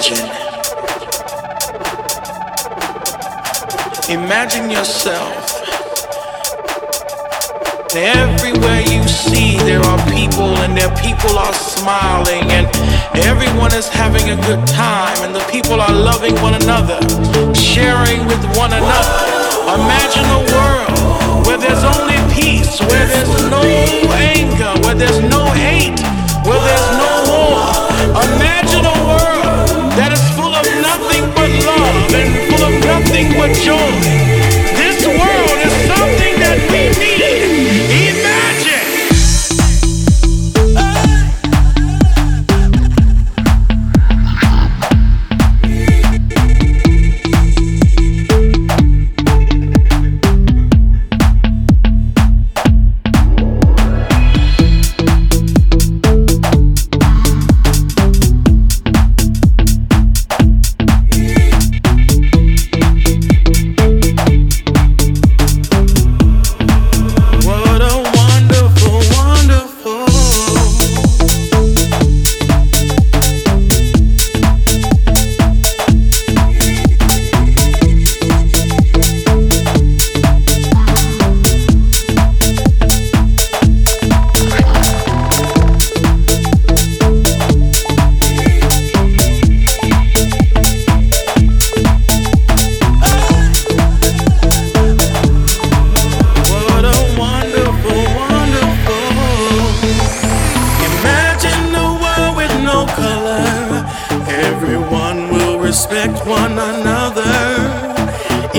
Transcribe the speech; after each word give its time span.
imagine. 0.00 0.30
Imagine 4.08 4.70
yourself. 4.70 5.60
Everywhere 7.94 8.80
you 8.80 9.06
see, 9.06 9.58
there 9.58 9.80
are 9.80 9.98
people, 10.10 10.56
and 10.64 10.76
their 10.76 10.94
people 10.96 11.38
are 11.38 11.52
smiling, 11.52 12.50
and 12.50 12.66
everyone 13.16 13.74
is 13.74 13.88
having 13.88 14.30
a 14.30 14.36
good 14.46 14.66
time, 14.68 15.18
and 15.24 15.34
the 15.34 15.44
people 15.50 15.80
are 15.80 15.92
loving 15.92 16.34
one 16.40 16.54
another, 16.54 17.00
sharing 17.54 18.24
with 18.26 18.42
one 18.56 18.72
another. 18.72 19.20
Imagine 19.74 20.24
a 20.24 20.40
world 20.54 21.46
where 21.46 21.58
there's 21.58 21.84
only 21.84 22.16
peace, 22.32 22.80
where 22.80 23.06
there's 23.06 23.50
no 23.50 23.62
anger, 24.16 24.72
where 24.82 24.94
there's 24.94 25.20
no 25.20 25.39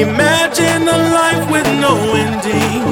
Imagine 0.01 0.87
a 0.87 0.97
life 1.13 1.51
with 1.51 1.67
no 1.79 1.93
ending. 2.15 2.85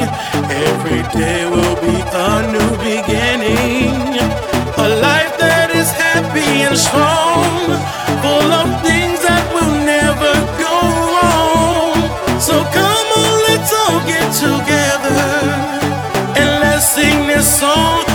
Every 0.69 1.01
day 1.19 1.43
will 1.49 1.75
be 1.81 1.97
a 2.13 2.31
new 2.53 2.69
beginning. 2.85 4.13
A 4.77 4.87
life 5.01 5.33
that 5.39 5.71
is 5.73 5.89
happy 5.89 6.69
and 6.69 6.77
strong. 6.77 7.49
Full 8.21 8.51
of 8.61 8.69
things 8.85 9.19
that 9.25 9.43
will 9.55 9.73
never 9.95 10.33
go 10.61 10.75
wrong. 11.09 11.97
So 12.39 12.61
come 12.77 13.07
on, 13.23 13.35
let's 13.49 13.73
all 13.73 13.99
get 14.05 14.29
together 14.45 15.79
and 16.37 16.49
let's 16.61 16.87
sing 16.89 17.25
this 17.25 17.59
song 17.59 18.08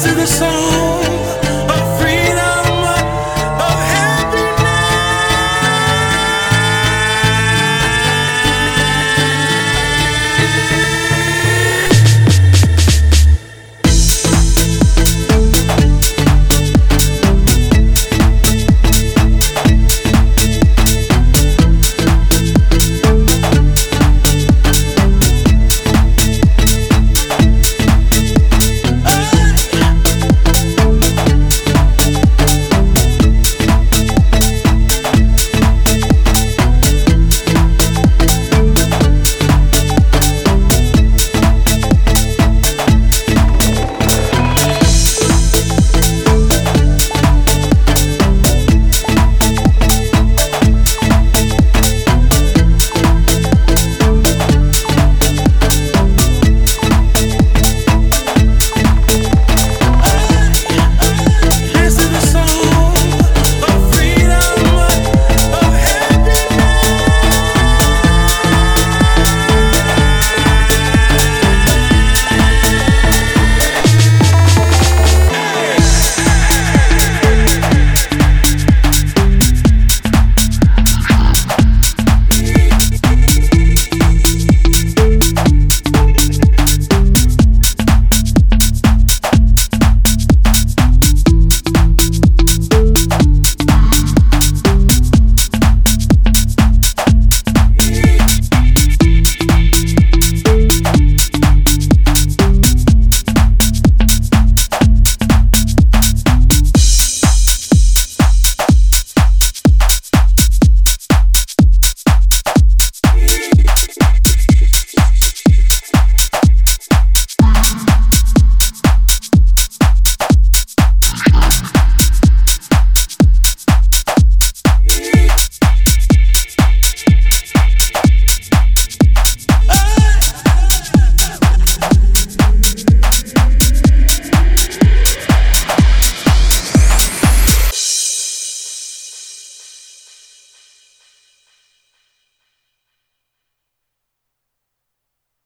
listen 0.00 0.14
to 0.14 0.20
the 0.20 0.26
song. 0.26 1.19